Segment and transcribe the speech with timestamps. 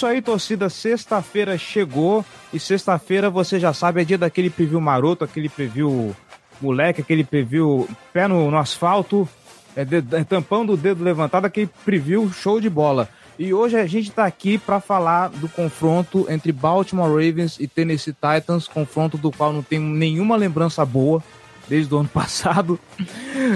[0.00, 0.70] isso aí, torcida.
[0.70, 6.16] Sexta-feira chegou e sexta-feira você já sabe, é dia daquele preview maroto, aquele preview
[6.58, 9.28] moleque, aquele preview pé no, no asfalto,
[9.76, 13.10] é, de, é, tampando o dedo levantado, aquele preview show de bola.
[13.38, 18.14] E hoje a gente tá aqui para falar do confronto entre Baltimore Ravens e Tennessee
[18.14, 21.22] Titans, confronto do qual não tenho nenhuma lembrança boa
[21.70, 22.78] desde o ano passado.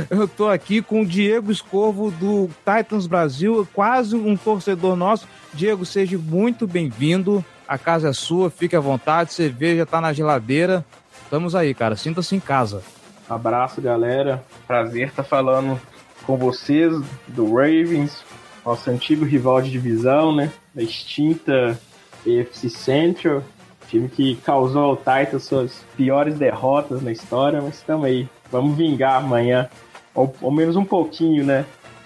[0.08, 5.26] Eu tô aqui com o Diego Escorvo do Titans Brasil, quase um torcedor nosso.
[5.52, 7.44] Diego, seja muito bem-vindo.
[7.66, 10.84] A casa é sua, fique à vontade, cerveja tá na geladeira.
[11.24, 11.96] Estamos aí, cara.
[11.96, 12.82] Sinta-se em casa.
[13.28, 14.44] Abraço, galera.
[14.66, 15.80] Prazer estar falando
[16.24, 16.92] com vocês
[17.26, 18.22] do Ravens,
[18.64, 20.52] nosso antigo rival de divisão, né?
[20.72, 21.78] Da extinta
[22.20, 23.42] AFC Central.
[23.88, 28.28] Time que causou ao Titans suas piores derrotas na história, mas estamos aí.
[28.50, 29.68] Vamos vingar amanhã.
[30.14, 31.64] Ou, ou menos um pouquinho, né?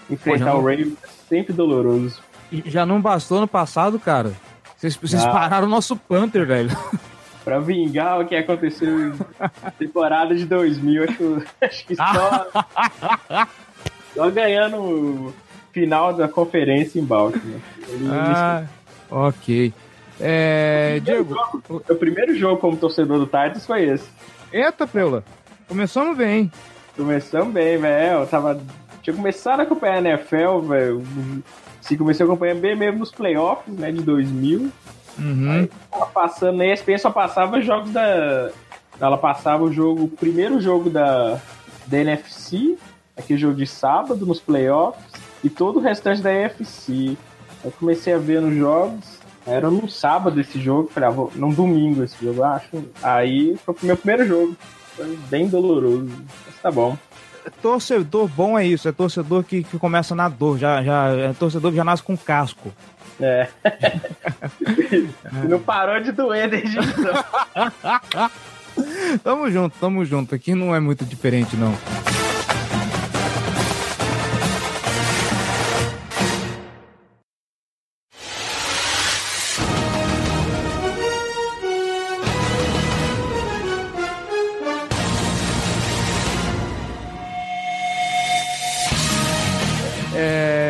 [0.09, 2.21] Enfrentar Pô, o Ravens é sempre doloroso.
[2.65, 4.33] Já não bastou no passado, cara.
[4.75, 5.31] Vocês, vocês Ah.
[5.31, 6.69] pararam o nosso Panther, velho.
[7.43, 9.49] Pra vingar o que aconteceu na
[9.79, 12.47] temporada de 2000, acho, acho que só,
[14.13, 15.33] só ganhando o
[15.71, 17.59] final da conferência em Baltimore.
[17.87, 18.63] Ele- Ah,
[19.09, 19.73] ok.
[20.19, 21.35] É, Diego,
[21.69, 24.09] O primeiro jogo como torcedor do Titans foi esse.
[24.51, 25.23] eita, Preula.
[25.67, 26.51] Começamos bem.
[26.95, 28.25] Começamos bem, velho.
[28.27, 28.59] Tava.
[29.01, 31.03] Tinha começado a acompanhar a NFL, velho.
[31.81, 34.69] Se comecei a acompanhar bem mesmo nos playoffs, né, de 2000.
[35.17, 35.67] Uhum.
[35.89, 38.51] Tava passando na ESPN só passava jogos da.
[38.99, 41.39] Ela passava o jogo, o primeiro jogo da,
[41.87, 42.77] da NFC,
[43.15, 45.05] aquele jogo de sábado nos playoffs,
[45.41, 47.17] e todo o restante da EFC.
[47.63, 49.18] Eu comecei a ver nos jogos.
[49.45, 52.83] Era num sábado esse jogo, falei, ah, vou, num domingo esse jogo, acho.
[53.01, 54.55] Aí foi o meu primeiro jogo.
[54.95, 56.11] Foi bem doloroso.
[56.45, 56.97] Mas tá bom.
[57.61, 61.71] Torcedor bom é isso, é torcedor que, que começa na dor, já, já, é torcedor
[61.71, 62.71] que já nasce com casco.
[63.19, 63.47] É.
[65.47, 68.29] Não parou de doer desde então.
[69.23, 70.33] Tamo junto, tamo junto.
[70.33, 71.73] Aqui não é muito diferente, não.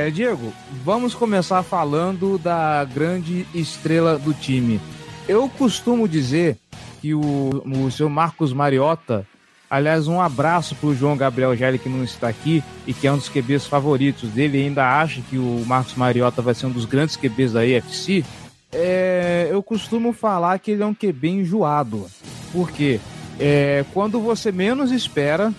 [0.10, 0.52] É, Diego,
[0.84, 4.82] vamos começar falando da grande estrela do time.
[5.28, 6.58] Eu costumo dizer
[7.00, 9.24] que o, o seu Marcos Mariota,
[9.70, 13.14] aliás, um abraço para o João Gabriel Gelli, que não está aqui e que é
[13.14, 16.86] um dos QBs favoritos dele, ainda acha que o Marcos Mariota vai ser um dos
[16.86, 18.26] grandes QBs da EFC.
[18.72, 22.08] É, eu costumo falar que ele é um QB enjoado.
[22.52, 23.00] Por quê?
[23.40, 25.54] É, quando você menos espera,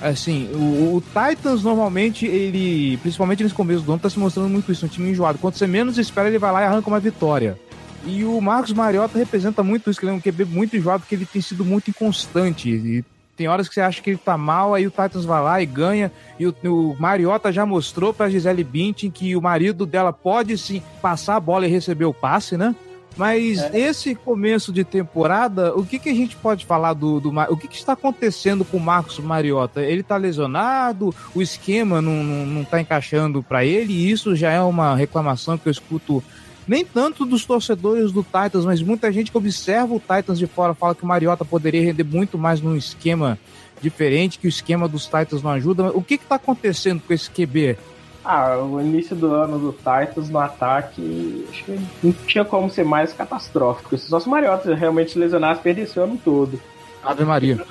[0.00, 4.70] assim, o, o Titans normalmente, ele, principalmente nesse começo do ano, tá se mostrando muito
[4.70, 5.38] isso, um time enjoado.
[5.38, 7.58] Quando você menos espera, ele vai lá e arranca uma vitória.
[8.04, 11.14] E o Marcos Mariota representa muito isso, que ele é um QB muito enjoado, porque
[11.14, 12.68] ele tem sido muito inconstante.
[12.68, 13.04] E
[13.36, 15.66] tem horas que você acha que ele tá mal, aí o Titans vai lá e
[15.66, 16.10] ganha.
[16.38, 20.82] E o, o Mariota já mostrou pra Gisele Bündchen que o marido dela pode sim
[21.00, 22.74] passar a bola e receber o passe, né?
[23.16, 27.56] Mas esse começo de temporada, o que, que a gente pode falar do, do o
[27.56, 29.82] que, que está acontecendo com o Marcos Mariota?
[29.82, 34.50] Ele tá lesionado, o esquema não, não, não tá encaixando para ele, e isso já
[34.50, 36.22] é uma reclamação que eu escuto
[36.66, 40.74] nem tanto dos torcedores do Titans, mas muita gente que observa o Titans de fora
[40.74, 43.38] fala que o Mariota poderia render muito mais num esquema
[43.80, 45.90] diferente, que o esquema dos Titans não ajuda.
[45.90, 47.76] O que que tá acontecendo com esse QB?
[48.24, 52.84] Ah, o início do ano do Titans no ataque, acho que não tinha como ser
[52.84, 53.98] mais catastrófico.
[53.98, 56.60] Se só se o Mariota realmente lesionasse, perdesse o ano todo.
[57.02, 57.64] Ave Maria.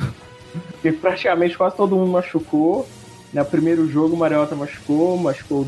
[0.71, 2.85] Porque praticamente quase todo mundo machucou.
[3.33, 5.65] No primeiro jogo o Mariota machucou, machucou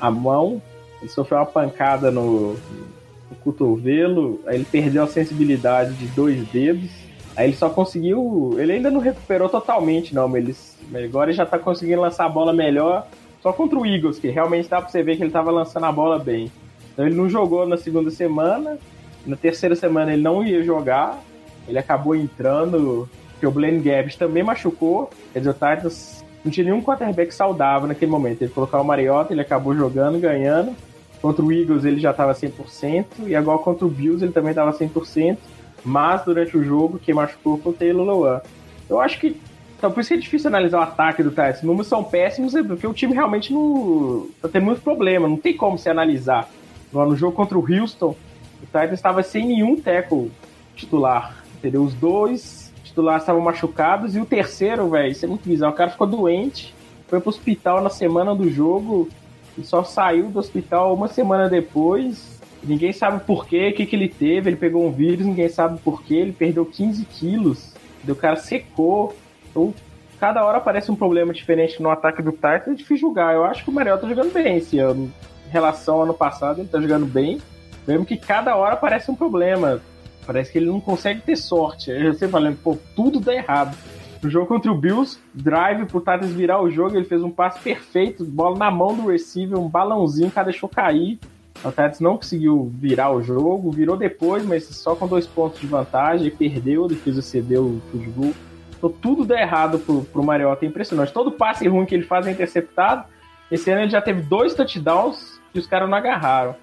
[0.00, 0.62] a mão.
[1.00, 6.90] Ele sofreu uma pancada no, no cotovelo, aí ele perdeu a sensibilidade de dois dedos.
[7.36, 8.54] Aí ele só conseguiu.
[8.58, 12.28] Ele ainda não recuperou totalmente, não, mas ele, agora ele já tá conseguindo lançar a
[12.28, 13.08] bola melhor.
[13.42, 15.92] Só contra o Eagles, que realmente dá pra você ver que ele tava lançando a
[15.92, 16.50] bola bem.
[16.92, 18.78] Então ele não jogou na segunda semana.
[19.26, 21.18] Na terceira semana ele não ia jogar.
[21.66, 23.08] Ele acabou entrando
[23.40, 27.88] porque o Blaine Gabbs também machucou, quer dizer, o Titans não tinha nenhum quarterback saudável
[27.88, 28.42] naquele momento.
[28.42, 30.76] Ele colocou o Mariota, ele acabou jogando, ganhando.
[31.22, 34.72] Contra o Eagles ele já estava 100%, e agora contra o Bills ele também estava
[34.72, 35.38] 100%,
[35.82, 38.42] mas durante o jogo quem machucou foi o Taylor Lewan.
[38.90, 39.40] Eu acho que
[39.80, 41.56] então, por isso que é difícil analisar o ataque do Titans.
[41.56, 44.28] Os números são péssimos, é porque o time realmente não.
[44.42, 46.50] tá tendo muito problema, não tem como se analisar.
[46.92, 48.14] No jogo contra o Houston,
[48.62, 50.30] o Titans estava sem nenhum tackle
[50.76, 51.42] titular.
[51.56, 51.82] Entendeu?
[51.82, 55.72] Os dois titulares estavam machucados e o terceiro, velho, isso é muito bizarro.
[55.72, 56.74] O cara ficou doente,
[57.08, 59.08] foi pro hospital na semana do jogo
[59.56, 62.38] e só saiu do hospital uma semana depois.
[62.62, 64.50] Ninguém sabe por quê, o que, que ele teve.
[64.50, 66.16] Ele pegou um vírus, ninguém sabe por quê.
[66.16, 67.72] Ele perdeu 15 quilos.
[68.06, 69.16] O cara secou.
[69.50, 69.74] Então,
[70.18, 73.34] cada hora aparece um problema diferente no ataque do Titans, é difícil julgar.
[73.34, 75.12] Eu acho que o Mariota tá jogando bem esse ano.
[75.46, 77.40] Em relação ao ano passado, ele tá jogando bem.
[77.86, 79.80] Mesmo que cada hora aparece um problema.
[80.26, 81.90] Parece que ele não consegue ter sorte.
[81.90, 83.76] Eu sempre falando, pô, tudo dá errado.
[84.22, 87.58] No jogo contra o Bills, drive pro Titans virar o jogo, ele fez um passe
[87.60, 91.18] perfeito, bola na mão do receiver, um balãozinho, o cara deixou cair.
[91.64, 95.66] O Titans não conseguiu virar o jogo, virou depois, mas só com dois pontos de
[95.66, 98.32] vantagem, perdeu, a defesa cedeu o futebol.
[98.80, 101.12] Então tudo dá errado pro, pro Mariota, é impressionante.
[101.12, 103.04] Todo passe ruim que ele faz é interceptado.
[103.50, 106.56] Esse ano ele já teve dois touchdowns que os caras não agarraram.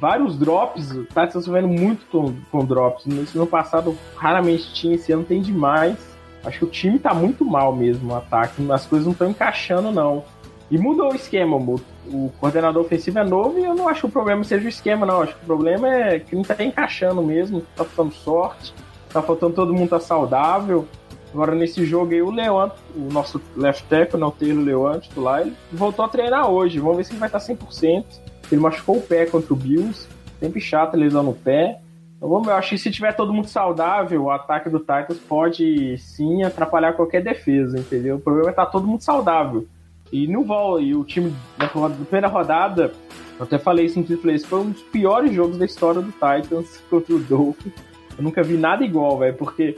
[0.00, 3.04] Vários drops, o tá sofrendo muito com, com drops.
[3.04, 5.96] No ano passado raramente tinha, esse ano tem demais.
[6.42, 8.70] Acho que o time tá muito mal mesmo, o ataque.
[8.72, 10.24] As coisas não estão encaixando, não.
[10.70, 14.06] E mudou o esquema, o, o coordenador ofensivo é novo e eu não acho que
[14.06, 15.22] o problema seja o esquema, não.
[15.22, 18.74] Acho que o problema é que não tá encaixando mesmo, tá faltando sorte,
[19.10, 20.86] tá faltando todo mundo tá saudável.
[21.32, 25.42] Agora, nesse jogo aí, o Leão, o nosso left tackle, não tem o Leão titular,
[25.42, 26.78] ele voltou a treinar hoje.
[26.78, 28.04] Vamos ver se ele vai estar 100%.
[28.50, 30.08] Ele machucou o pé contra o Bills.
[30.40, 31.80] Sempre chato lesão no pé.
[32.16, 35.96] Então, vamos eu acho que se tiver todo mundo saudável, o ataque do Titans pode
[35.98, 38.16] sim atrapalhar qualquer defesa, entendeu?
[38.16, 39.66] O problema é estar todo mundo saudável.
[40.10, 42.92] E no vol, e o time na primeira rodada,
[43.38, 46.82] eu até falei isso no esse foi um dos piores jogos da história do Titans
[46.90, 47.74] contra o Dolphins.
[48.16, 49.76] Eu nunca vi nada igual, velho, porque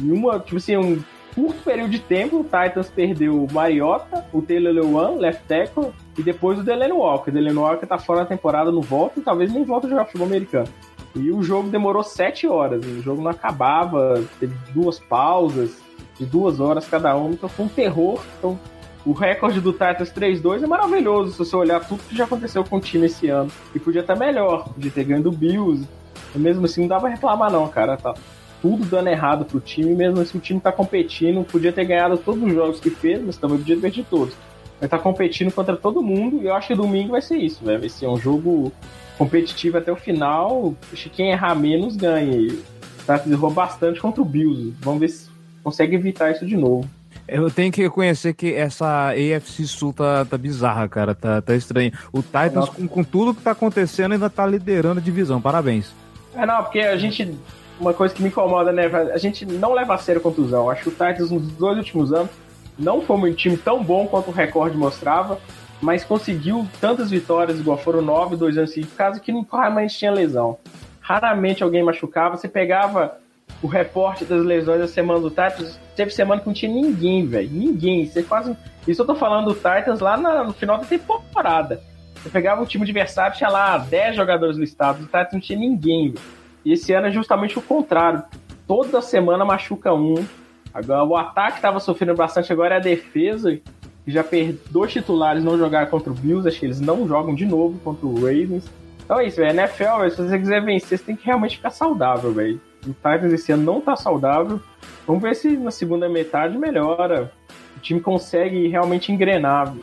[0.00, 1.02] em uma, tipo assim, um
[1.34, 6.22] curto período de tempo, o Titans perdeu o Mariota, o Taylor Lewan, left tackle, e
[6.22, 7.30] depois o Delaney Walker.
[7.30, 10.06] O Delaney Walker tá fora da temporada, não volta e talvez nem volta a jogar
[10.06, 10.68] futebol americano.
[11.14, 15.82] E o jogo demorou sete horas, o jogo não acabava, teve duas pausas
[16.18, 18.20] de duas horas cada uma, então foi um terror.
[18.38, 18.58] Então,
[19.04, 22.76] o recorde do Titans 3-2 é maravilhoso se você olhar tudo que já aconteceu com
[22.76, 23.50] o time esse ano.
[23.74, 25.88] E podia estar melhor, podia ter ganho do Bills.
[26.34, 27.96] Mesmo assim, não dá pra reclamar, não, cara.
[27.96, 28.14] Tá,
[28.60, 32.42] tudo dando errado pro time, mesmo assim o time tá competindo, podia ter ganhado todos
[32.42, 34.34] os jogos que fez, mas também podia ter perdido todos.
[34.80, 37.88] Mas tá competindo contra todo mundo e eu acho que domingo vai ser isso, Vai
[37.88, 38.72] ser um jogo
[39.18, 40.74] competitivo até o final.
[40.90, 42.34] Acho que quem errar menos ganha.
[42.34, 42.62] E
[43.06, 44.72] tá errou bastante contra o Bills.
[44.80, 45.28] Vamos ver se
[45.62, 46.88] consegue evitar isso de novo.
[47.28, 51.14] Eu tenho que reconhecer que essa AFC Sul tá, tá bizarra, cara.
[51.14, 51.92] Tá, tá estranho.
[52.12, 55.40] O Titans, com, com tudo que tá acontecendo, ainda tá liderando a divisão.
[55.40, 55.94] Parabéns.
[56.34, 57.36] É, não, porque a gente
[57.80, 58.86] uma coisa que me incomoda, né?
[59.12, 60.68] A gente não leva a sério contusão.
[60.68, 62.30] Acho que o Titans nos dois últimos anos
[62.78, 65.38] não foi um time tão bom quanto o recorde mostrava,
[65.80, 70.58] mas conseguiu tantas vitórias, igual foram nove, dois anos seguidos, caso que raramente tinha lesão.
[71.00, 72.36] Raramente alguém machucava.
[72.36, 73.18] Você pegava
[73.62, 77.50] o reporte das lesões da semana do Titans, teve semana que não tinha ninguém, velho.
[77.50, 78.06] Ninguém.
[78.06, 78.54] Você quase.
[78.86, 81.80] Isso eu tô falando do Titans lá no final da temporada.
[82.14, 86.10] Você pegava o time adversário, tinha lá 10 jogadores listados, o Titans não tinha ninguém,
[86.10, 86.39] velho.
[86.64, 88.22] E esse ano é justamente o contrário.
[88.66, 90.24] Toda semana machuca um.
[90.72, 95.42] Agora o ataque estava sofrendo bastante, agora é a defesa, que já perdeu dois titulares
[95.42, 98.70] não jogar contra o Bills, acho que eles não jogam de novo contra o Ravens.
[99.04, 99.58] Então é isso, velho.
[99.58, 102.60] NFL, véio, se você quiser vencer, você tem que realmente ficar saudável, velho.
[102.86, 104.60] O Titans esse ano não tá saudável.
[105.06, 107.32] Vamos ver se na segunda metade melhora.
[107.76, 109.74] O time consegue realmente engrenar.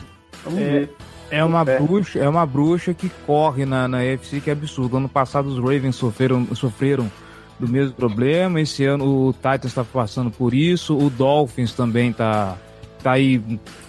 [0.44, 0.96] Vamos é, ver.
[1.30, 1.80] É uma, é.
[1.80, 4.98] bruxa, é uma bruxa que corre na, na UFC que é absurdo.
[4.98, 7.12] Ano passado os Ravens sofreram, sofreram
[7.60, 8.62] do mesmo problema.
[8.62, 10.98] Esse ano o Titans está passando por isso.
[10.98, 12.58] O Dolphins também está
[13.04, 13.42] tá aí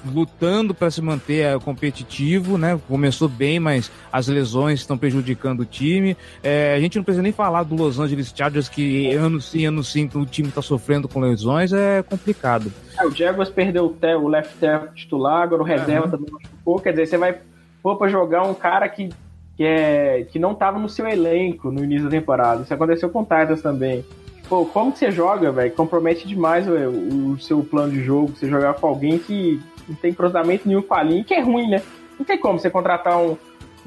[0.06, 2.78] lutando para se manter é, competitivo, né?
[2.88, 6.16] Começou bem, mas as lesões estão prejudicando o time.
[6.42, 9.82] É, a gente não precisa nem falar do Los Angeles Chargers, que ano sim, ano
[9.82, 12.72] sim, o time está sofrendo com lesões, é complicado.
[12.98, 16.10] É, o Jaguars perdeu o, o left tackle titular, agora o reserva uhum.
[16.10, 17.38] também machucou, quer dizer, você vai
[17.82, 19.08] pôr para jogar um cara que,
[19.56, 22.62] que, é, que não estava no seu elenco no início da temporada.
[22.62, 24.04] Isso aconteceu com o Titans também
[24.48, 25.72] pô, como que você joga, velho?
[25.72, 28.32] Compromete demais o, o, seu plano de jogo.
[28.34, 31.68] Você jogar com alguém que não tem cruzamento nenhum com a linha, que é ruim,
[31.68, 31.82] né?
[32.18, 33.36] Não tem como você contratar um,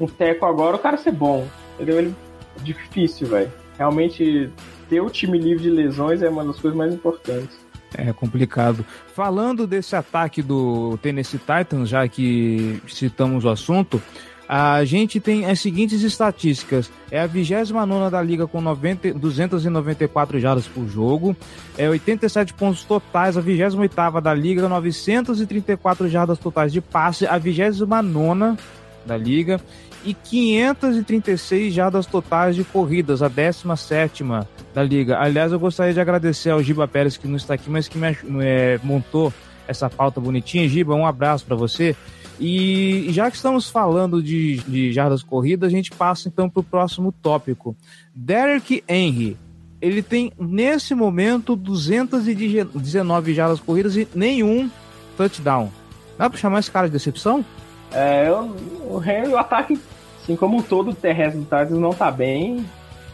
[0.00, 1.46] um teco agora, o cara ser bom.
[1.74, 1.98] Entendeu?
[1.98, 2.14] Ele,
[2.62, 3.52] difícil, velho.
[3.76, 4.50] Realmente,
[4.88, 7.60] ter o time livre de lesões é uma das coisas mais importantes.
[7.94, 8.84] É complicado.
[9.14, 14.00] Falando desse ataque do Tennessee Titans, já que citamos o assunto,
[14.48, 16.90] a gente tem as seguintes estatísticas.
[17.10, 21.36] É a 29 da liga com 90, 294 jardas por jogo.
[21.78, 23.36] É 87 pontos totais.
[23.36, 27.26] A 28 da liga, 934 jardas totais de passe.
[27.26, 28.58] A 29
[29.06, 29.60] da liga.
[30.04, 33.22] E 536 jardas totais de corridas.
[33.22, 34.24] A 17
[34.74, 35.18] da liga.
[35.18, 38.16] Aliás, eu gostaria de agradecer ao Giba Pérez, que não está aqui, mas que me,
[38.42, 39.32] é, montou
[39.66, 40.68] essa pauta bonitinha.
[40.68, 41.96] Giba, um abraço para você.
[42.40, 46.64] E já que estamos falando de, de jardas corridas, a gente passa então para o
[46.64, 47.76] próximo tópico.
[48.14, 49.36] Derek Henry.
[49.80, 54.70] Ele tem, nesse momento, 219 jardas corridas e nenhum
[55.16, 55.70] touchdown.
[56.16, 57.44] Dá para chamar esse cara de decepção?
[57.92, 59.78] É, o Henry, o ataque,
[60.22, 62.64] assim como todo o terrestre do Titans, não tá bem.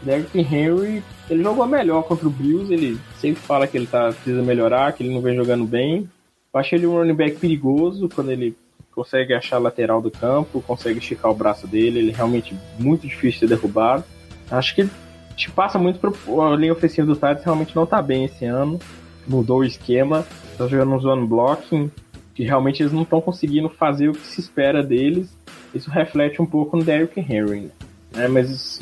[0.03, 4.43] Derrick Henry, ele jogou melhor contra o Bills, ele sempre fala que ele tá, precisa
[4.43, 6.09] melhorar, que ele não vem jogando bem.
[6.53, 8.57] Eu achei ele um running back perigoso quando ele
[8.99, 13.07] consegue achar a lateral do campo, consegue esticar o braço dele, ele é realmente muito
[13.07, 14.03] difícil de ser derrubado.
[14.51, 14.91] Acho que
[15.37, 18.77] te passa muito pro a linha ofensiva do Titans realmente não tá bem esse ano.
[19.25, 20.27] Mudou o esquema,
[20.57, 21.93] tá jogando um zone blocking,
[22.35, 25.29] que realmente eles não estão conseguindo fazer o que se espera deles.
[25.73, 27.71] Isso reflete um pouco no Derrick Henry,
[28.11, 28.27] né?
[28.27, 28.81] Mas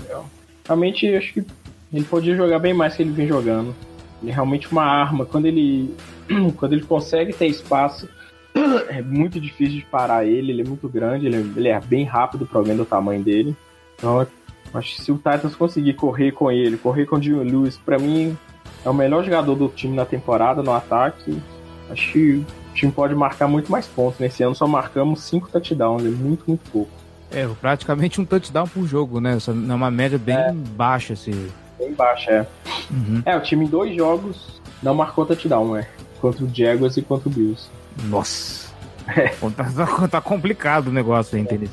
[0.65, 1.45] realmente acho que
[1.93, 3.75] ele podia jogar bem mais que ele vem jogando.
[4.23, 5.27] Ele é realmente uma arma.
[5.27, 5.95] Quando ele,
[6.57, 8.09] quando ele consegue ter espaço,
[8.89, 12.47] é muito difícil de parar ele, ele é muito grande, ele, ele é bem rápido
[12.47, 13.57] para alguém do tamanho dele.
[13.97, 14.27] Então,
[14.75, 17.99] acho que se o Titans conseguir correr com ele, correr com o Jimmy Lewis, para
[17.99, 18.37] mim
[18.85, 21.37] é o melhor jogador do time na temporada, no ataque.
[21.91, 24.19] Acho que o time pode marcar muito mais pontos.
[24.21, 26.91] Nesse ano só marcamos cinco touchdowns, é muito, muito pouco.
[27.31, 29.37] É, praticamente um touchdown por jogo, né?
[29.47, 30.53] É uma média bem é.
[30.53, 31.49] baixa, assim.
[31.79, 32.47] Bem baixa, é.
[32.91, 33.23] Uhum.
[33.25, 35.87] É, o time em dois jogos não marcou touchdown, né?
[36.21, 37.69] Contra o Jaguars e contra o Bills.
[38.05, 38.67] Nossa.
[39.09, 39.29] É.
[39.29, 41.69] Tá, tá, complicado o negócio aí, entendeu?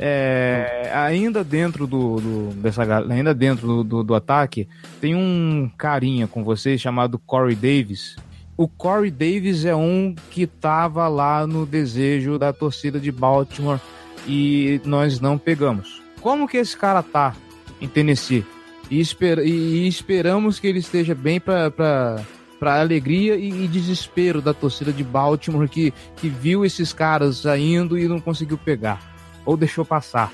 [0.00, 4.68] É, ainda dentro do, do, dessa ainda dentro do, do, do, ataque
[5.00, 8.16] tem um carinha com vocês chamado Corey Davis.
[8.56, 13.80] O Corey Davis é um que tava lá no desejo da torcida de Baltimore
[14.26, 16.02] e nós não pegamos.
[16.20, 17.34] Como que esse cara tá
[17.80, 18.44] em Tennessee?
[18.90, 22.20] E, esper, e, e esperamos que ele esteja bem para
[22.58, 27.98] para alegria e, e, desespero da torcida de Baltimore que, que viu esses caras saindo
[27.98, 29.00] e não conseguiu pegar
[29.44, 30.32] ou deixou passar.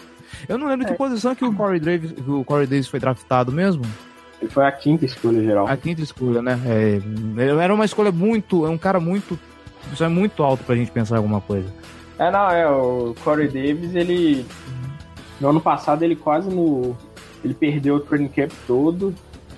[0.49, 0.91] Eu não lembro é.
[0.91, 3.85] que posição que o Corey Davis, o Corey Davis foi draftado mesmo.
[4.41, 5.67] Ele foi a quinta escolha geral.
[5.67, 6.61] A quinta escolha, né?
[6.67, 9.39] É, era uma escolha muito, é um cara muito,
[9.93, 11.69] isso é muito alto pra gente pensar alguma coisa.
[12.19, 14.45] É, não, é o Corey Davis, ele
[15.41, 16.97] no ano passado ele quase no
[17.45, 19.15] ele perdeu o training camp todo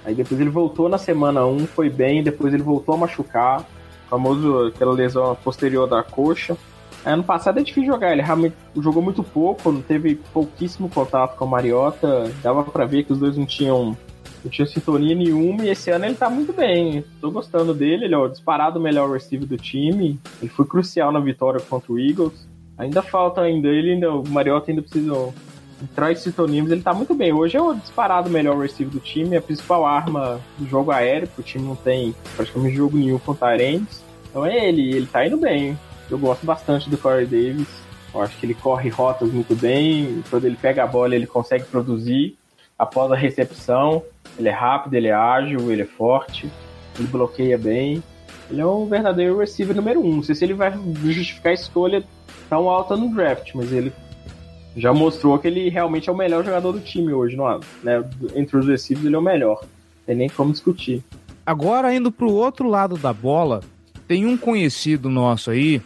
[0.07, 3.67] Aí depois ele voltou na semana 1, foi bem, depois ele voltou a machucar,
[4.09, 6.57] famoso aquela lesão posterior da coxa.
[7.05, 11.49] Ano passado é difícil jogar, ele realmente jogou muito pouco, teve pouquíssimo contato com o
[11.49, 13.97] Mariota, dava para ver que os dois não tinham,
[14.45, 18.15] não tinham sintonia nenhuma, e esse ano ele tá muito bem, tô gostando dele, ele
[18.15, 22.49] é o disparado melhor receiver do time, ele foi crucial na vitória contra o Eagles.
[22.79, 25.33] Ainda falta ainda, ele ainda, o Mariota ainda precisa
[25.95, 27.33] traz sintonímos, ele tá muito bem.
[27.33, 31.43] Hoje é o disparado melhor receiver do time, a principal arma do jogo aéreo, porque
[31.43, 34.03] o time não tem praticamente jogo nenhum com Tyrants.
[34.31, 35.79] Então é ele, ele tá indo bem.
[36.11, 37.69] Eu gosto bastante do Corey Davis.
[38.15, 40.23] Eu acho que ele corre rotas muito bem.
[40.31, 42.37] Quando ele pega a bola, ele consegue produzir
[42.79, 44.03] após a recepção.
[44.39, 46.51] Ele é rápido, ele é ágil, ele é forte,
[46.99, 48.03] ele bloqueia bem.
[48.51, 50.17] Ele é um verdadeiro receiver número um.
[50.17, 52.05] Não sei se ele vai justificar a escolha
[52.49, 53.93] tão alta no draft, mas ele
[54.77, 58.05] já mostrou que ele realmente é o melhor jogador do time hoje, não, né?
[58.35, 59.61] Entre os receivers, ele é o melhor.
[59.63, 59.69] Não
[60.07, 61.03] tem nem como discutir.
[61.45, 63.61] Agora, indo pro outro lado da bola,
[64.07, 65.81] tem um conhecido nosso aí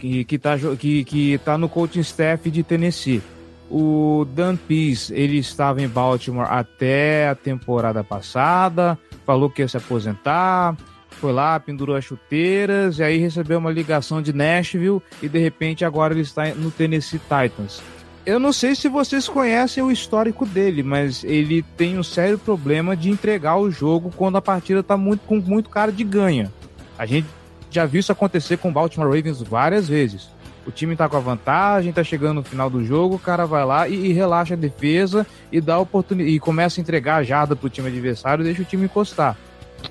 [0.00, 3.22] que, que, tá, que, que tá no coaching staff de Tennessee.
[3.70, 9.76] O Dan Pease, ele estava em Baltimore até a temporada passada, falou que ia se
[9.76, 10.76] aposentar,
[11.10, 15.84] foi lá, pendurou as chuteiras, e aí recebeu uma ligação de Nashville, e de repente
[15.84, 17.82] agora ele está no Tennessee Titans.
[18.26, 22.96] Eu não sei se vocês conhecem o histórico dele, mas ele tem um sério problema
[22.96, 26.52] de entregar o jogo quando a partida tá muito, com muito cara de ganha.
[26.98, 27.28] A gente
[27.70, 30.28] já viu isso acontecer com o Baltimore Ravens várias vezes.
[30.66, 33.64] O time tá com a vantagem, tá chegando no final do jogo, o cara vai
[33.64, 37.54] lá e, e relaxa a defesa e dá oportunidade e começa a entregar a jarda
[37.54, 39.36] pro time adversário e deixa o time encostar.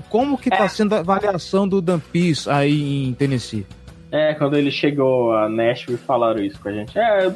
[0.09, 0.67] Como que tá é.
[0.67, 3.65] sendo a avaliação do Dan Pease aí em Tennessee?
[4.11, 6.99] É, quando ele chegou a Nashville falaram isso com a gente.
[6.99, 7.33] É,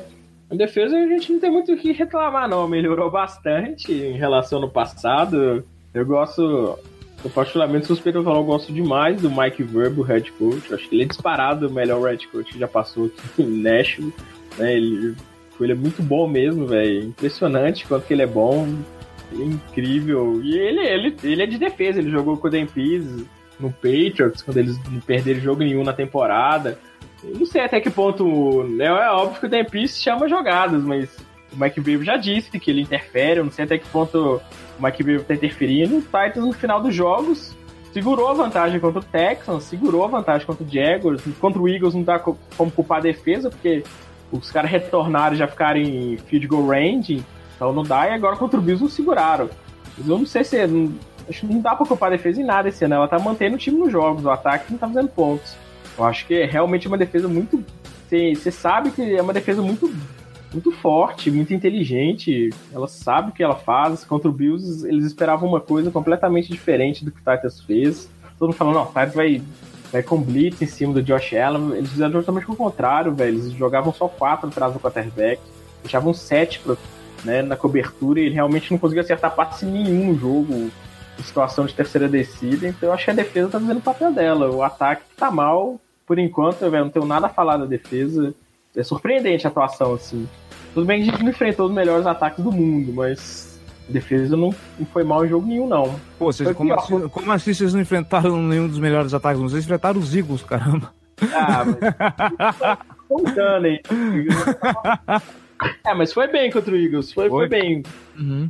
[0.52, 2.68] em defesa, a gente não tem muito o que reclamar, não.
[2.68, 5.64] Melhorou bastante em relação ao passado.
[5.94, 6.78] Eu gosto.
[7.24, 10.70] Eu particularmente suspeito falar, eu gosto demais do Mike Verbo, head coach.
[10.70, 13.62] Eu acho que ele é disparado o melhor head coach que já passou aqui em
[13.62, 14.14] Nashville.
[14.58, 14.76] Né?
[14.76, 15.16] Ele,
[15.60, 17.10] ele é muito bom mesmo, velho.
[17.10, 18.68] Impressionante quanto que ele é bom.
[19.32, 20.42] Ele é incrível.
[20.42, 23.28] E ele, ele, ele é de defesa, ele jogou com o Pease
[23.60, 26.80] no Patriots, quando eles não perderam jogo nenhum na temporada.
[27.24, 28.64] Não sei até que ponto.
[28.64, 31.10] Né, é óbvio que o Pease chama jogadas, mas
[31.52, 33.40] o Mike Bibb já disse que ele interfere.
[33.40, 34.42] Eu não sei até que ponto
[34.80, 35.98] o Mike Bibb tá interferindo.
[35.98, 37.56] O Titans, no final dos jogos,
[37.94, 41.22] segurou a vantagem contra o Texans, segurou a vantagem contra o Jaguars.
[41.40, 43.84] Contra o Eagles não dá como culpar a defesa, porque
[44.32, 47.24] os caras retornaram e já ficaram em field goal range,
[47.56, 48.08] então não dá.
[48.08, 49.50] E agora contra o Bills não seguraram.
[49.98, 50.66] Eu não sei se.
[50.68, 50.94] Não,
[51.28, 52.96] acho que não dá pra culpar a defesa em nada esse ano.
[52.96, 55.56] Ela tá mantendo o time nos jogos, o ataque não tá fazendo pontos.
[56.00, 57.64] Eu acho que é realmente uma defesa muito.
[58.10, 59.94] Você sabe que é uma defesa muito
[60.52, 62.50] muito forte, muito inteligente.
[62.74, 64.04] Ela sabe o que ela faz.
[64.04, 68.10] Contra o Bills, eles esperavam uma coisa completamente diferente do que o Titans fez.
[68.38, 69.42] Todo mundo falando, não, o Titans vai,
[69.92, 71.76] vai com blitz em cima do Josh Allen.
[71.76, 73.38] Eles fizeram justamente o contrário, velho.
[73.38, 75.42] Eles jogavam só quatro atrás do quarterback,
[75.84, 76.78] deixavam sete pro,
[77.24, 80.72] né, na cobertura e ele realmente não conseguiu acertar passe nenhum no jogo em
[81.24, 82.68] situação de terceira descida.
[82.68, 84.50] Então eu acho que a defesa tá fazendo o papel dela.
[84.50, 85.80] O ataque tá mal,
[86.10, 86.86] por enquanto, velho.
[86.86, 88.34] Não tenho nada a falar da defesa
[88.76, 90.28] é surpreendente a atuação, assim.
[90.74, 94.36] Tudo bem que a gente não enfrentou os melhores ataques do mundo, mas a defesa
[94.36, 96.00] não, não foi mal em jogo nenhum, não.
[96.18, 99.42] Pô, vocês, como, assim, como, assim, vocês não enfrentaram nenhum dos melhores ataques?
[99.42, 100.92] Vocês enfrentaram os Eagles, caramba.
[101.34, 102.78] Ah, mas...
[103.08, 103.82] contando, hein?
[105.86, 107.40] É, mas foi bem contra o Eagles, foi, foi?
[107.40, 107.84] foi bem.
[108.18, 108.48] Uhum.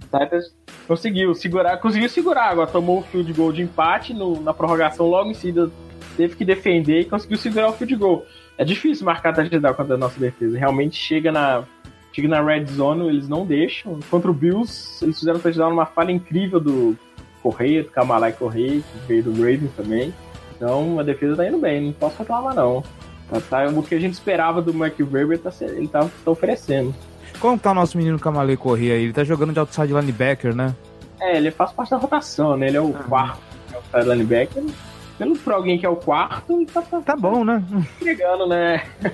[0.88, 5.32] Conseguiu segurar, conseguiu segurar, agora tomou o field goal de empate no, na prorrogação logo
[5.32, 5.72] em seguida,
[6.20, 8.26] teve que defender e conseguiu segurar o field goal.
[8.58, 10.60] É difícil marcar touchdown contra a nossa defesa.
[10.60, 11.64] Realmente chega na,
[12.12, 13.98] chega na red zone, eles não deixam.
[14.12, 16.98] Contra o Bills, eles fizeram touchdown numa falha incrível do
[17.42, 20.14] Correia, do Kamalai Correia, que veio do Raven também.
[20.58, 22.84] Então a defesa tá indo bem, não posso reclamar não.
[23.30, 26.94] Tá, tá, o que a gente esperava do Mike Verber, tá, ele tá, tá oferecendo.
[27.40, 29.04] Como tá o nosso menino Kamalei Correia aí?
[29.04, 30.76] Ele tá jogando de outside linebacker, né?
[31.22, 32.68] É, ele faz parte da rotação, né?
[32.68, 33.04] Ele é o ah.
[33.04, 33.42] quarto
[33.74, 34.64] outside linebacker
[35.20, 37.62] pelo pra alguém que é o quarto, tá, tá, tá bom, né?
[38.02, 38.84] Chegando, né?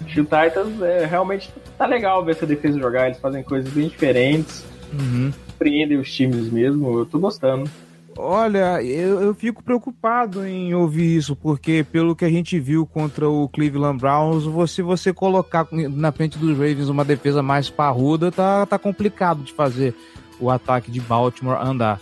[0.00, 3.06] o Titans é, realmente tá legal ver essa defesa jogar.
[3.06, 4.64] Eles fazem coisas bem diferentes.
[4.92, 5.32] Uhum.
[5.48, 7.00] Surpreendem os times mesmo.
[7.00, 7.68] Eu tô gostando.
[8.16, 13.28] Olha, eu, eu, fico preocupado em ouvir isso, porque pelo que a gente viu contra
[13.28, 18.66] o Cleveland Browns, se você colocar na frente dos Ravens uma defesa mais parruda, tá,
[18.66, 19.94] tá complicado de fazer
[20.38, 22.00] o ataque de Baltimore andar.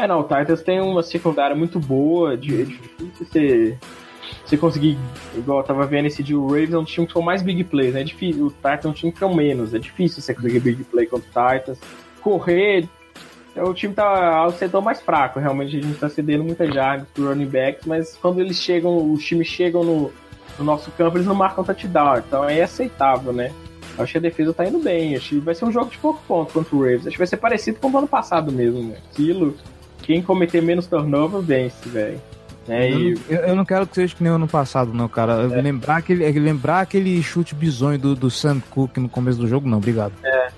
[0.00, 3.78] É, não, o Titans tem uma secundária muito boa, de, é difícil você,
[4.42, 4.98] você conseguir,
[5.36, 7.64] igual eu tava vendo esse de o Ravens é um time que foi mais big
[7.64, 8.00] plays, né?
[8.00, 10.84] É difícil, o Titans é um time que é menos, é difícil você conseguir big
[10.84, 11.78] play contra o Titans.
[12.22, 12.88] Correr,
[13.54, 17.06] é, o time tá ao setor mais fraco, realmente a gente tá cedendo muitas jardas
[17.12, 20.10] pro running backs, mas quando eles chegam, os times chegam no,
[20.58, 23.52] no nosso campo, eles não marcam touchdown, então é aceitável, né?
[23.98, 25.14] Acho que a defesa tá indo bem.
[25.14, 27.06] Acho que vai ser um jogo de pouco ponto contra o Ravens.
[27.06, 28.96] Acho que vai ser parecido com o ano passado mesmo, né?
[29.10, 29.54] Aquilo
[30.10, 32.20] quem cometer menos turnover vence, velho.
[32.68, 33.18] É, eu, e...
[33.28, 35.34] eu, não quero que seja que nem ano passado, não, cara.
[35.34, 35.62] É.
[35.62, 39.68] Lembrar, aquele, é lembrar aquele chute bizonho do, do Sam Cook no começo do jogo,
[39.68, 40.12] não, obrigado.
[40.24, 40.48] É.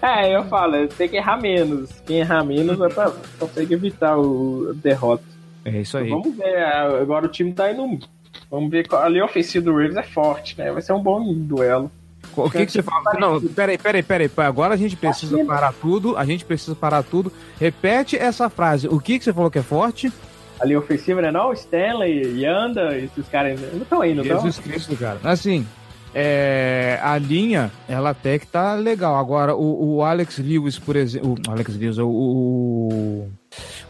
[0.00, 1.90] É, é eu falo, tem que errar menos.
[2.06, 5.24] Quem errar menos vai pra, consegue evitar o derrota.
[5.64, 6.06] É isso aí.
[6.06, 7.98] Então, vamos ver, agora o time tá indo.
[8.48, 10.70] Vamos ver, a linha ofensiva do Ravens é forte, né?
[10.70, 11.90] Vai ser um bom duelo.
[12.36, 13.14] O que, que você fala?
[13.18, 14.30] Não, peraí, peraí, peraí.
[14.38, 16.16] Agora a gente precisa parar tudo.
[16.16, 17.32] A gente precisa parar tudo.
[17.58, 18.88] Repete essa frase.
[18.88, 20.12] O que, que você falou que é forte?
[20.60, 21.30] Ali ofensiva, né?
[21.30, 25.20] Não, Stanley, Yanda, esses caras não estão indo, não Jesus Cristo, cara.
[25.22, 25.64] Assim,
[26.14, 29.16] é, a linha, ela até que tá legal.
[29.16, 31.36] Agora, o, o Alex Lewis, por exemplo.
[31.46, 33.30] O Alex Lewis, o, o,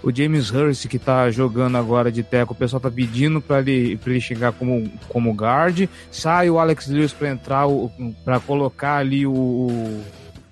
[0.02, 3.98] o James Hurst, que tá jogando agora de teco, o pessoal tá pedindo para ele,
[4.06, 5.88] ele chegar como, como guard.
[6.10, 7.66] Sai o Alex Lewis para entrar,
[8.24, 10.02] para colocar ali o,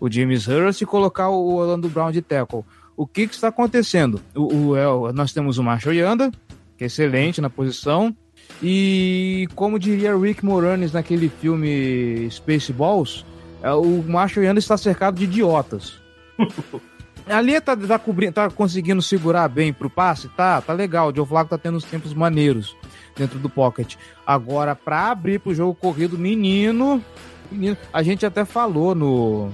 [0.00, 2.64] o James Hurst e colocar o Orlando Brown de tackle.
[2.96, 4.20] O que que está acontecendo?
[4.34, 6.32] O, o, é, nós temos o Marshall Yanda,
[6.76, 8.16] que é excelente na posição.
[8.62, 13.24] E como diria Rick Moranis naquele filme Spaceballs,
[13.62, 15.94] é, o Marshall Yanda está cercado de idiotas.
[17.28, 20.28] Ali tá, tá, cobrindo, tá conseguindo segurar bem pro passe?
[20.28, 21.08] Tá, tá legal.
[21.08, 22.76] O Joe Flacco tá tendo uns tempos maneiros
[23.16, 23.96] dentro do pocket.
[24.24, 27.02] Agora, pra abrir pro jogo corrido, menino,
[27.50, 29.50] menino a gente até falou no,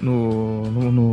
[0.00, 1.12] no, no, no,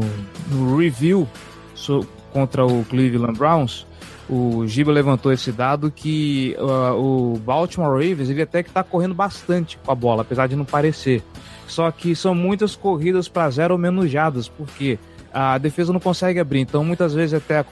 [0.50, 1.28] no review
[1.74, 3.88] so, contra o Cleveland Browns.
[4.30, 9.14] O Giba levantou esse dado que uh, o Baltimore Ravens ele até que tá correndo
[9.14, 11.24] bastante com a bola, apesar de não parecer.
[11.68, 15.00] Só que são muitas corridas para zero ou menos jadas, porque quê?
[15.34, 16.60] A defesa não consegue abrir.
[16.60, 17.64] Então, muitas vezes até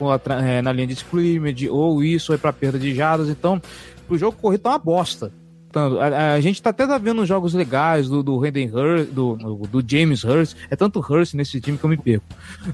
[0.44, 3.28] é, na linha de scrimmage, ou isso, é para perda de jardas.
[3.28, 3.60] Então,
[4.08, 5.32] o jogo corrido tá uma bosta.
[5.72, 9.36] A, a, a gente tá até tá vendo jogos legais do, do Hayden Hurst, do,
[9.70, 10.56] do James Hurst.
[10.68, 12.26] É tanto Hurst nesse time que eu me perco.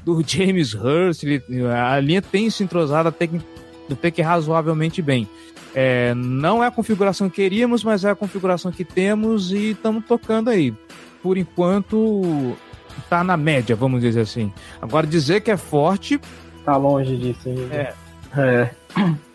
[0.05, 3.41] Do James Hurst, ele, a linha tem se entrosado até que,
[3.91, 5.29] até que razoavelmente bem.
[5.75, 10.07] É, não é a configuração que queríamos, mas é a configuração que temos e estamos
[10.07, 10.73] tocando aí.
[11.23, 12.57] Por enquanto,
[13.09, 14.53] tá na média, vamos dizer assim.
[14.81, 16.21] Agora, dizer que é forte.
[16.65, 17.75] Tá longe disso ainda.
[17.75, 17.95] É.
[18.37, 18.71] É.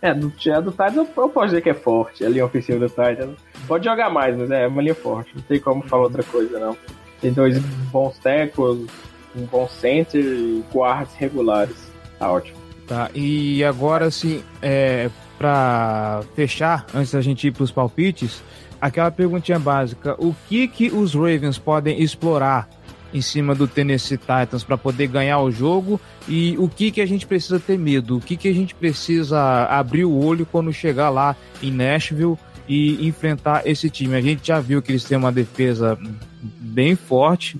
[0.02, 2.80] É, do, é do Titans eu, eu posso dizer que é forte, a linha ofensiva
[2.80, 3.38] do Titans.
[3.68, 5.32] Pode jogar mais, mas é uma linha forte.
[5.36, 6.76] Não tem como falar outra coisa, não.
[7.22, 7.60] Tem dois
[7.92, 8.90] bons tackles,
[9.36, 11.92] um bom center e guardas regulares.
[12.18, 12.58] Tá ótimo.
[12.88, 18.44] Tá, e agora, assim, é, pra fechar, antes da gente ir pros palpites,
[18.82, 22.68] aquela perguntinha básica: o que que os Ravens podem explorar
[23.14, 27.06] em cima do Tennessee Titans para poder ganhar o jogo e o que que a
[27.06, 31.10] gente precisa ter medo, o que que a gente precisa abrir o olho quando chegar
[31.10, 34.16] lá em Nashville e enfrentar esse time.
[34.16, 35.98] A gente já viu que eles têm uma defesa
[36.42, 37.58] bem forte,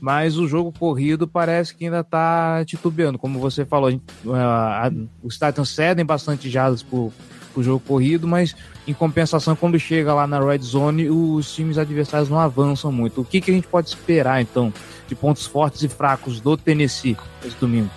[0.00, 3.90] mas o jogo corrido parece que ainda está titubeando, como você falou.
[3.90, 7.12] Gente, uh, os Titans cedem bastante jardas por
[7.60, 8.54] o jogo corrido, mas
[8.86, 13.20] em compensação, quando chega lá na red zone, os times adversários não avançam muito.
[13.20, 14.72] O que, que a gente pode esperar, então,
[15.06, 17.90] de pontos fortes e fracos do Tennessee esse domingo?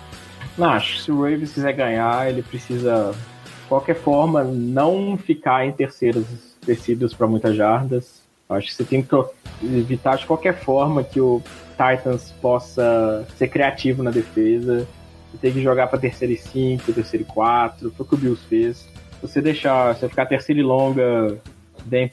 [0.60, 5.72] Acho que se o Ravens quiser ganhar, ele precisa, de qualquer forma, não ficar em
[5.72, 6.26] terceiros
[6.64, 8.22] descidos para muitas jardas.
[8.48, 9.16] Acho que você tem que
[9.62, 14.86] evitar de qualquer forma que o Titans possa ser criativo na defesa.
[15.40, 17.90] Tem que jogar para terceira e cinco, terceira e quatro.
[17.96, 18.86] Foi o que o Bills fez
[19.22, 21.38] você deixar, você ficar terceira e longa,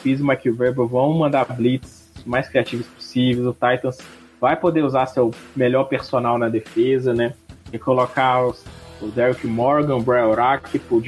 [0.01, 3.45] Pease e Mike Verbo vão mandar blitz mais criativos possíveis.
[3.45, 3.97] O Titans
[4.39, 7.33] vai poder usar seu melhor personal na defesa, né?
[7.73, 8.63] E colocar os,
[9.01, 11.01] o Derek Morgan, o Brian Rack, o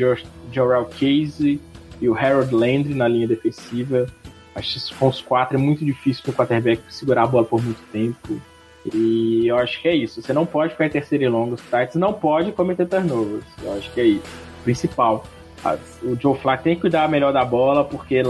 [0.52, 1.60] Jorel Casey
[2.00, 4.08] e o Harold Landry na linha defensiva.
[4.56, 7.64] Acho que com os quatro é muito difícil para o quarterback segurar a bola por
[7.64, 8.42] muito tempo.
[8.94, 10.22] E eu acho que é isso.
[10.22, 11.54] Você não pode ficar em terceira e longa.
[11.54, 13.46] Os Titans não pode cometer turnovers.
[13.62, 14.24] Eu acho que é isso.
[14.64, 15.24] Principal
[16.04, 18.22] o Joe Flacco tem que cuidar melhor da bola, porque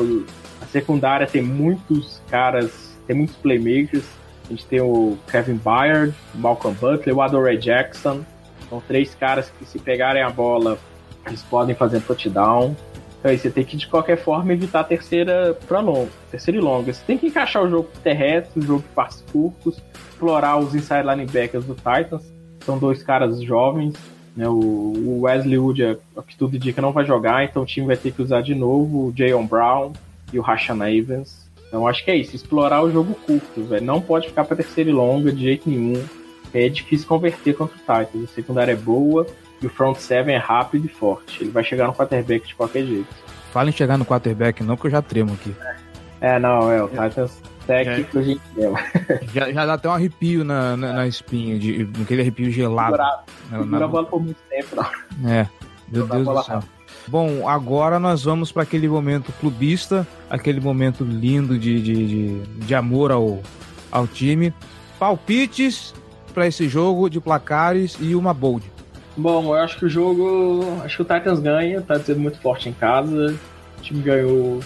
[0.61, 4.05] a secundária tem muitos caras, tem muitos playmakers.
[4.45, 8.21] A gente tem o Kevin Byard, o Malcolm Butler, o Adore Jackson.
[8.69, 10.77] São três caras que, se pegarem a bola,
[11.25, 12.75] eles podem fazer touchdown.
[13.19, 16.61] Então aí você tem que, de qualquer forma, evitar a terceira para longa, terceira e
[16.61, 16.91] longa.
[16.91, 21.03] Você tem que encaixar o jogo terrestre, o jogo de passos curtos, explorar os inside
[21.03, 22.33] linebackers do Titans.
[22.65, 23.95] São dois caras jovens,
[24.35, 27.87] né, o Wesley Wood, é, o que tudo indica, não vai jogar, então o time
[27.87, 29.93] vai ter que usar de novo o Jayon Brown
[30.31, 31.49] e o Rashan Evans.
[31.67, 33.85] Então acho que é isso, explorar o jogo curto, velho.
[33.85, 36.03] Não pode ficar para terceira e longa de jeito nenhum.
[36.53, 38.29] É difícil converter contra o Titans.
[38.29, 39.25] A secundária é boa
[39.61, 41.43] e o front seven é rápido e forte.
[41.43, 43.07] Ele vai chegar no quarterback de qualquer jeito.
[43.53, 45.55] Fala em chegar no quarterback, não, que eu já tremo aqui.
[46.19, 48.41] É, não, é, o Titans técnico a gente
[49.33, 52.97] já, já dá até um arrepio na, na, na espinha, de, aquele arrepio gelado.
[53.49, 53.87] Não na, na...
[53.87, 55.29] bola por muito tempo, não.
[55.29, 55.47] É,
[55.91, 56.63] meu Deus do céu.
[57.07, 62.75] Bom, agora nós vamos para aquele momento clubista, aquele momento lindo de, de, de, de
[62.75, 63.41] amor ao,
[63.91, 64.53] ao time.
[64.99, 65.93] Palpites
[66.33, 68.71] para esse jogo de placares e uma bold.
[69.17, 70.63] Bom, eu acho que o jogo.
[70.83, 73.35] Acho que o Titans ganha, tá sendo muito forte em casa.
[73.77, 74.61] O time ganhou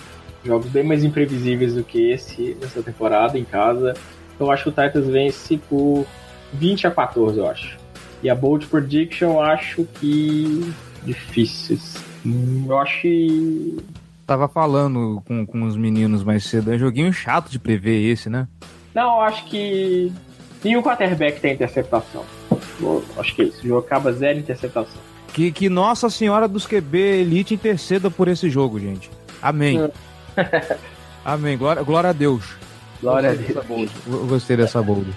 [0.45, 3.93] jogos bem mais imprevisíveis do que esse nessa temporada em casa.
[4.39, 6.05] Eu acho que o Titans vence por
[6.53, 7.77] 20 a 14, eu acho.
[8.21, 10.73] E a Bold Prediction, eu acho que.
[11.03, 11.77] difícil.
[12.67, 13.77] Eu acho que.
[14.25, 18.29] Tava falando com, com os meninos mais cedo, é um joguinho chato de prever esse,
[18.29, 18.47] né?
[18.93, 20.12] Não, eu acho que.
[20.63, 22.25] Nenhum quarterback tem interceptação.
[22.79, 23.63] Eu acho que é isso.
[23.63, 24.99] O jogo acaba zero interceptação.
[25.31, 29.12] Que, que Nossa Senhora dos QB Elite interceda por esse jogo, gente.
[29.41, 29.79] Amém.
[29.79, 29.91] É.
[31.24, 31.58] Amém.
[31.58, 32.56] Glória, glória a Deus.
[33.02, 33.91] Glória Gostei a Deus.
[34.28, 35.12] Gostei dessa bold.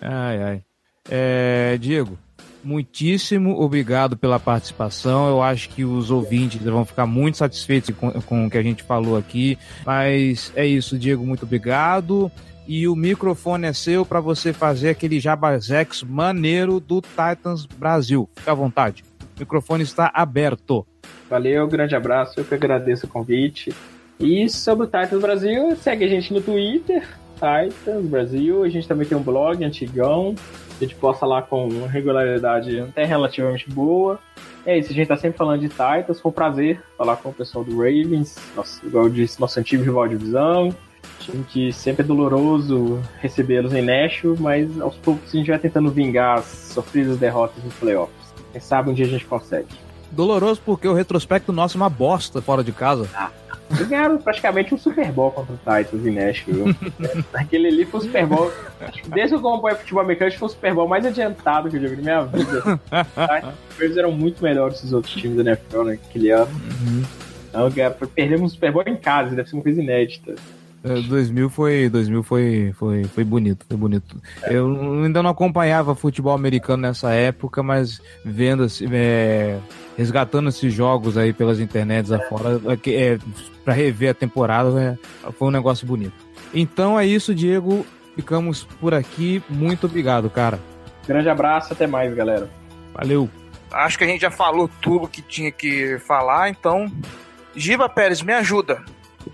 [0.00, 0.62] ai, ai.
[1.10, 2.16] É, Diego,
[2.62, 5.28] muitíssimo obrigado pela participação.
[5.28, 8.82] Eu acho que os ouvintes vão ficar muito satisfeitos com, com o que a gente
[8.82, 9.58] falou aqui.
[9.84, 12.30] Mas é isso, Diego, muito obrigado.
[12.66, 18.30] E o microfone é seu para você fazer aquele jabazex maneiro do Titans Brasil.
[18.36, 19.04] Fica à vontade.
[19.36, 20.86] O microfone está aberto.
[21.28, 22.38] Valeu, grande abraço.
[22.38, 23.74] Eu que agradeço o convite.
[24.22, 27.04] E sobre o Titans Brasil, segue a gente no Twitter,
[27.34, 28.62] Titans Brasil.
[28.62, 30.36] A gente também tem um blog antigão.
[30.76, 34.20] A gente posta lá com regularidade até relativamente boa.
[34.64, 36.20] É isso, a gente tá sempre falando de Titans.
[36.20, 39.82] Foi um prazer falar com o pessoal do Ravens, nosso, igual eu disse, nosso antigo
[39.82, 40.72] rival de divisão.
[41.18, 45.90] Time que sempre é doloroso recebê-los em Nashville, mas aos poucos a gente vai tentando
[45.90, 48.32] vingar as sofridas derrotas nos playoffs.
[48.52, 49.66] Quem sabe um dia a gente consegue.
[50.12, 53.08] Doloroso porque o retrospecto nosso é uma bosta fora de casa.
[53.14, 53.30] Ah,
[53.72, 56.76] eles ganharam praticamente um Super Bowl contra o Titans em Nashville.
[57.32, 58.52] Aquele ali foi o Super Bowl.
[59.08, 61.76] Desde que eu acompanho futebol americano, acho que foi o Super Bowl mais adiantado que
[61.76, 62.80] eu vi na minha vida.
[63.80, 66.50] Eles eram muito melhores que os outros times da NFL naquele ano.
[66.52, 67.02] Uhum.
[67.48, 67.70] Então,
[68.14, 70.34] perdemos o Super Bowl em casa, deve ser uma coisa inédita.
[70.82, 74.20] 2000 é, foi 2000 foi, foi, foi bonito, foi bonito.
[74.48, 74.66] Eu
[75.04, 79.58] ainda não acompanhava futebol americano nessa época, mas vendo assim, é,
[79.96, 83.18] resgatando esses jogos aí pelas internets afora, é, é,
[83.64, 86.14] para rever a temporada, é, foi um negócio bonito.
[86.52, 87.86] Então é isso, Diego.
[88.16, 89.42] Ficamos por aqui.
[89.48, 90.58] Muito obrigado, cara.
[91.06, 92.50] Grande abraço, até mais, galera.
[92.92, 93.30] Valeu.
[93.70, 96.90] Acho que a gente já falou tudo que tinha que falar, então.
[97.54, 98.82] Giba Pérez, me ajuda.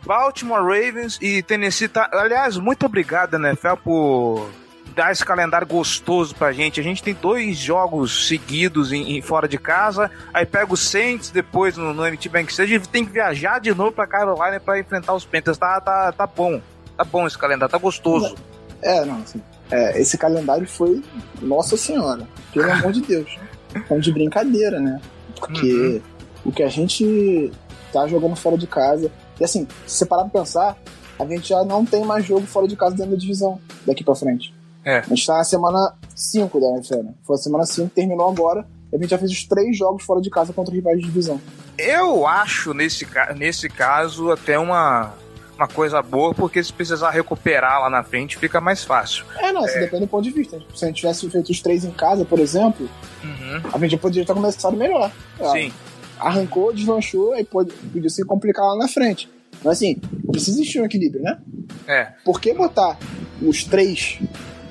[0.04, 1.88] Baltimore Ravens e Tennessee.
[1.88, 2.08] Tá...
[2.12, 4.50] Aliás, muito obrigado, NFL, por
[4.94, 6.80] dar esse calendário gostoso pra gente.
[6.80, 11.30] A gente tem dois jogos seguidos em, em fora de casa, aí pega o Saints
[11.30, 14.78] depois no, no MT Bank Stadium e tem que viajar de novo pra Carolina pra
[14.78, 15.58] enfrentar os Panthers.
[15.58, 16.60] Tá, tá, tá bom.
[16.96, 18.34] Tá bom esse calendário, tá gostoso.
[18.82, 21.02] É, não, assim, é, esse calendário foi,
[21.40, 23.38] nossa senhora, pelo amor de Deus.
[23.86, 24.98] Foi de brincadeira, né?
[25.38, 26.00] Porque uhum.
[26.46, 27.52] o que a gente
[27.92, 29.10] tá jogando fora de casa.
[29.40, 30.76] E assim, se você parar pra pensar,
[31.18, 34.14] a gente já não tem mais jogo fora de casa dentro da divisão daqui pra
[34.14, 34.54] frente.
[34.84, 34.98] É.
[34.98, 37.14] A gente tá na semana 5 da NFL, né?
[37.24, 38.66] Foi a semana 5, terminou agora.
[38.92, 41.40] E a gente já fez os três jogos fora de casa contra rivais de divisão.
[41.76, 45.12] Eu acho, nesse, nesse caso, até uma,
[45.56, 49.24] uma coisa boa, porque se precisar recuperar lá na frente, fica mais fácil.
[49.36, 49.80] É, não, isso é.
[49.80, 50.58] depende do ponto de vista.
[50.74, 52.88] Se a gente tivesse feito os três em casa, por exemplo,
[53.22, 53.60] uhum.
[53.72, 55.10] a gente poderia ter começado melhor.
[55.52, 55.72] Sim.
[56.18, 59.28] Arrancou, deslanchou, e pode, podia se complicar lá na frente.
[59.64, 59.96] Mas assim,
[60.30, 61.38] precisa existir um equilíbrio, né?
[61.86, 62.12] É.
[62.24, 62.98] Por que botar
[63.40, 64.18] os três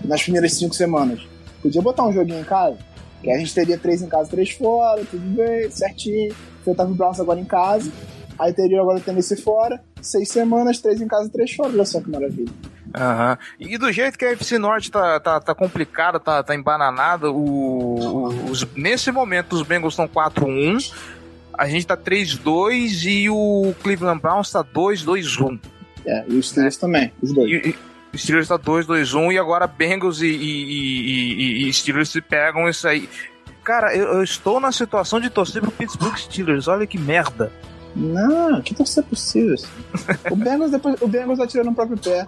[0.04, 1.28] nas primeiras cinco semanas.
[1.62, 2.78] Podia botar um joguinho em casa,
[3.22, 6.34] que a gente teria três em casa, três fora, tudo bem, certinho.
[6.62, 7.92] Enfrentava o Browns agora em casa,
[8.38, 11.70] aí teria agora o Tennessee fora, seis semanas, três em casa, três fora.
[11.70, 12.52] Olha só que maravilha.
[12.88, 13.38] Uhum.
[13.60, 18.50] E do jeito que a FC Norte tá, tá, tá complicada, tá, tá embananada, o,
[18.50, 20.94] os, nesse momento os Bengals estão 4-1,
[21.58, 25.60] a gente tá 3-2 e o Cleveland Browns tá 2-2-1.
[26.06, 26.80] É, e os Steelers é.
[26.80, 27.52] também, os dois.
[27.52, 27.76] E,
[28.16, 33.10] Steelers tá 2-2-1 e agora Bengals e, e, e, e, Steelers se pegam isso aí.
[33.64, 37.52] Cara, eu, eu, estou na situação de torcer pro Pittsburgh Steelers, olha que merda.
[37.96, 39.68] Não, que torcer pro Steelers.
[40.32, 42.26] o Bengals depois, o Bengals vai tirando no próprio pé.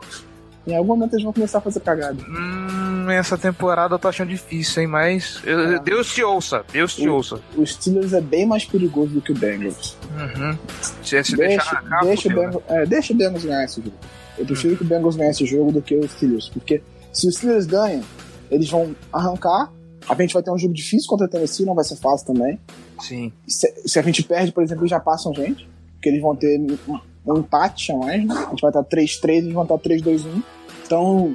[0.67, 2.17] Em algum momento eles vão começar a fazer cagada.
[2.27, 2.78] Hum,
[3.09, 4.87] essa temporada eu tô achando difícil, hein?
[4.87, 5.79] Mas é.
[5.79, 7.39] Deus te ouça, Deus te o, ouça.
[7.55, 9.97] O Steelers é bem mais perigoso do que o Bengals.
[10.11, 10.57] Uhum.
[10.81, 13.81] Se, se deixa, deixar na capa, deixa, o Bengals, é, deixa o Bengals ganhar esse
[13.81, 13.97] jogo.
[14.37, 16.81] Eu prefiro que o Bengals ganhe esse jogo do que os Steelers, porque
[17.11, 18.03] se os Steelers ganham,
[18.49, 19.71] eles vão arrancar.
[20.07, 22.59] A gente vai ter um jogo difícil contra o Tennessee, não vai ser fácil também.
[22.99, 23.31] Sim.
[23.47, 26.35] Se, se a gente perde, por exemplo, eles já passam a gente, porque eles vão
[26.35, 28.33] ter um, um empate a mais, né?
[28.33, 30.43] A gente vai estar 3-3, eles vão estar 3-2-1.
[30.85, 31.33] Então,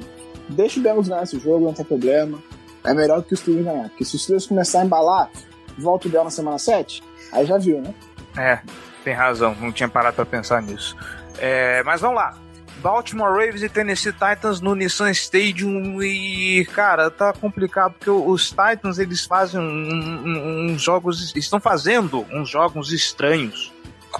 [0.49, 2.39] deixa o Bengals ganhar esse jogo, não tem problema.
[2.83, 5.29] É melhor que os Steelers ganhar, porque se os Steelers começar a embalar,
[5.77, 7.93] volta o Bell na semana 7, aí já viu, né?
[8.37, 8.59] É,
[9.03, 10.95] tem razão, não tinha parado pra pensar nisso.
[11.39, 12.37] É, mas vamos lá.
[12.77, 18.99] Baltimore Ravens e Tennessee Titans no Nissan Stadium e, cara, tá complicado porque os Titans
[18.99, 23.73] eles fazem uns um, um, jogos, estão fazendo uns jogos estranhos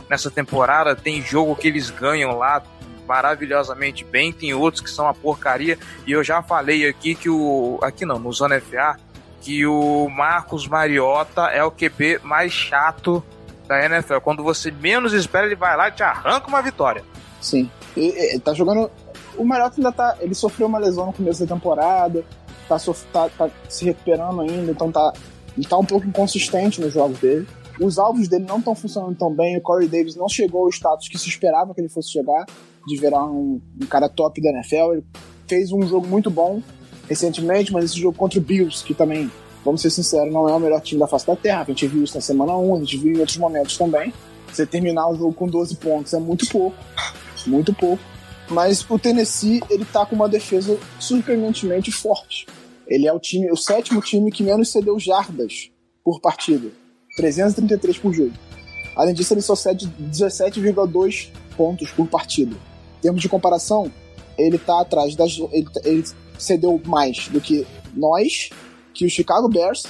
[0.10, 0.96] nessa temporada.
[0.96, 2.64] Tem jogo que eles ganham lá
[3.06, 7.80] maravilhosamente bem, tem outros que são uma porcaria e eu já falei aqui que o,
[7.82, 8.98] aqui não, no Zona FA,
[9.42, 13.24] que o Marcos Mariota é o QB mais chato
[13.68, 14.18] da NFL.
[14.24, 17.04] Quando você menos espera, ele vai lá e te arranca uma vitória.
[17.42, 17.70] Sim.
[17.96, 18.90] E, e, tá jogando.
[19.38, 20.18] O Mariota ainda tá.
[20.20, 22.24] Ele sofreu uma lesão no começo da temporada,
[22.68, 22.78] tá,
[23.12, 25.14] tá, tá se recuperando ainda, então tá,
[25.56, 27.48] ele tá um pouco inconsistente nos jogos dele.
[27.80, 29.58] Os alvos dele não estão funcionando tão bem.
[29.58, 32.46] O Corey Davis não chegou ao status que se esperava que ele fosse chegar,
[32.88, 34.94] de virar um, um cara top da NFL.
[34.94, 35.04] Ele
[35.48, 36.62] fez um jogo muito bom
[37.08, 39.30] recentemente, mas esse jogo contra o Bills, que também,
[39.64, 41.62] vamos ser sinceros, não é o melhor time da face da Terra.
[41.62, 44.14] A gente viu isso na semana 1, a gente viu em outros momentos também.
[44.52, 46.76] Você terminar o jogo com 12 pontos é muito pouco
[47.50, 48.04] muito pouco.
[48.50, 52.46] Mas o Tennessee, ele tá com uma defesa surpreendentemente forte.
[52.88, 55.72] Ele é o time, o sétimo time que menos cedeu jardas
[56.04, 56.70] por partida.
[57.18, 58.34] 333 por jogo.
[58.96, 62.56] Além disso, ele só cede 17,2 pontos por partida.
[63.06, 63.92] Em termos de comparação,
[64.36, 65.38] ele tá atrás das.
[65.52, 66.04] Ele, ele
[66.40, 68.50] cedeu mais do que nós,
[68.96, 69.84] que o Chicago Bears,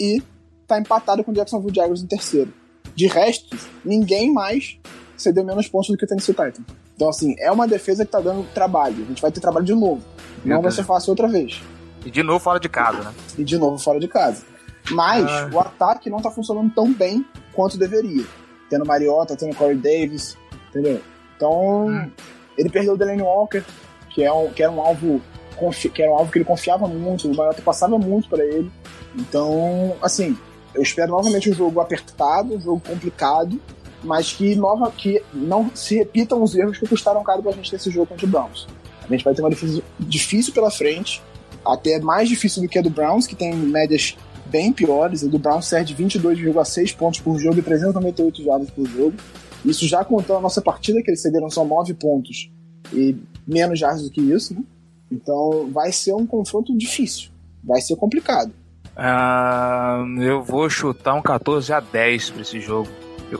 [0.00, 0.22] e
[0.66, 2.50] tá empatado com o Jacksonville Jaguars em terceiro.
[2.94, 3.54] De resto,
[3.84, 4.78] ninguém mais
[5.18, 6.64] cedeu menos pontos do que o Tennessee Titans.
[6.96, 9.04] Então, assim, é uma defesa que tá dando trabalho.
[9.04, 10.00] A gente vai ter trabalho de novo.
[10.42, 11.60] Não vai ser fácil outra vez.
[12.06, 13.14] E de novo fora de casa, né?
[13.36, 14.46] E de novo fora de casa.
[14.90, 15.50] Mas ah.
[15.52, 18.24] o ataque não tá funcionando tão bem quanto deveria.
[18.70, 20.38] Tendo Mariota, tendo Corey Davis,
[20.70, 21.02] entendeu?
[21.36, 22.10] Então, hum.
[22.56, 23.62] Ele perdeu o Delaney Walker,
[24.10, 25.20] que, é um, que era um alvo
[25.94, 28.70] que era um alvo que ele confiava muito, o Mariota passava muito para ele.
[29.14, 30.36] Então, assim,
[30.74, 33.60] eu espero novamente um jogo apertado, um jogo complicado,
[34.02, 37.90] mas que, nova, que não se repitam os erros que custaram caro pra gente nesse
[37.90, 38.66] jogo contra o Browns.
[39.04, 41.22] A gente vai ter uma defesa difícil pela frente,
[41.64, 45.22] até mais difícil do que a do Browns, que tem médias bem piores.
[45.22, 49.14] A do Browns serve 22,6 pontos por jogo e 398 jardas por jogo.
[49.64, 52.50] Isso já contando a nossa partida, que eles cederam só 9 pontos
[52.92, 54.62] e menos jardas do que isso, né?
[55.10, 57.30] Então vai ser um confronto difícil,
[57.62, 58.52] vai ser complicado.
[58.96, 62.88] Uh, eu vou chutar um 14 a 10 para esse jogo.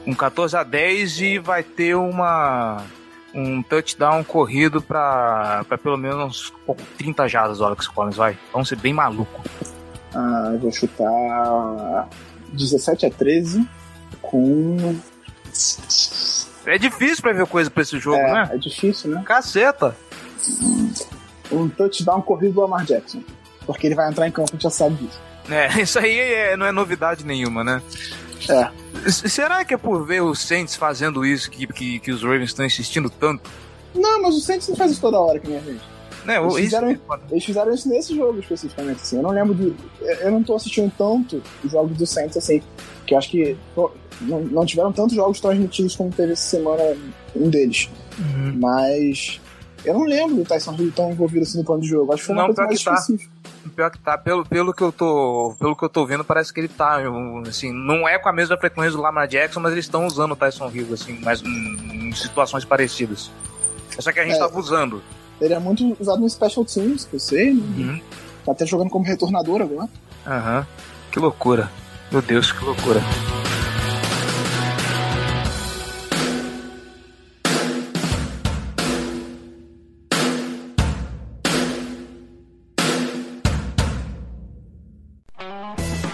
[0.06, 2.84] Um 14 a 10 e vai ter uma
[3.34, 6.52] um touchdown corrido para pelo menos
[6.98, 8.38] 30 jardas o Alex Collins, vai.
[8.52, 9.40] Vamos ser bem maluco.
[10.14, 12.08] Ah, eu vou chutar
[12.52, 13.66] 17 a 13
[14.20, 14.94] com.
[16.66, 18.50] É difícil pra ver coisa pra esse jogo, é, né?
[18.52, 19.22] É difícil, né?
[19.24, 19.96] Caceta!
[21.50, 23.22] Um touchdown corrido do Lamar Jackson.
[23.66, 25.20] Porque ele vai entrar em campo, a gente já sabe disso.
[25.50, 27.82] É, isso aí é, não é novidade nenhuma, né?
[28.48, 29.10] É.
[29.10, 32.64] Será que é por ver os Saints fazendo isso que, que, que os Ravens estão
[32.64, 33.48] insistindo tanto?
[33.94, 35.91] Não, mas os Saints não fazem isso toda hora, que nem a gente.
[36.24, 37.02] Né, eles, fizeram, isso...
[37.30, 39.16] eles fizeram isso nesse jogo especificamente, assim.
[39.16, 39.74] Eu não lembro de.
[40.20, 42.62] Eu não tô assistindo tanto os jogos do Saints, assim,
[43.06, 43.56] que eu acho que
[44.20, 46.82] não, não tiveram tantos jogos transmitidos como teve essa semana
[47.34, 47.90] um deles.
[48.18, 48.56] Uhum.
[48.60, 49.40] Mas
[49.84, 52.12] eu não lembro do Tyson Hill tão envolvido assim no plano de jogo.
[52.12, 53.06] Acho que foi uma não, coisa mais tá.
[53.74, 55.54] Pior que tá, pelo, pelo que eu tô.
[55.58, 57.00] Pelo que eu tô vendo, parece que ele tá.
[57.46, 60.36] Assim, não é com a mesma frequência do Lamar Jackson, mas eles estão usando o
[60.36, 63.30] Tyson Hill, assim, mas em, em situações parecidas.
[63.98, 65.02] Só que a gente é, tava usando.
[65.42, 67.60] Ele é muito usado no Special Teams, que eu sei, né?
[67.60, 68.00] Uhum.
[68.46, 69.88] Tá até jogando como retornador agora.
[70.24, 70.58] Aham.
[70.58, 70.64] Uhum.
[71.10, 71.68] Que loucura.
[72.12, 73.00] Meu Deus, que loucura.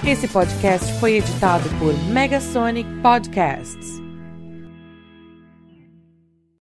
[0.06, 4.07] Esse podcast foi editado por Megasonic Podcasts.